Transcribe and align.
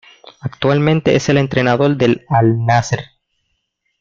Actualmente 0.39 1.15
es 1.15 1.29
el 1.29 1.37
entrenador 1.37 1.95
del 1.95 2.25
Al-Nasr. 2.27 3.01